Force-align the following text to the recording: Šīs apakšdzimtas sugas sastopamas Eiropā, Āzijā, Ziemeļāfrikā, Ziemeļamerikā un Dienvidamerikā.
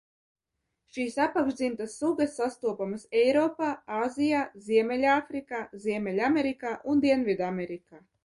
Šīs 0.95 1.17
apakšdzimtas 1.25 1.97
sugas 2.03 2.31
sastopamas 2.39 3.03
Eiropā, 3.19 3.69
Āzijā, 3.99 4.41
Ziemeļāfrikā, 4.69 5.61
Ziemeļamerikā 5.85 6.73
un 6.95 7.05
Dienvidamerikā. 7.07 8.03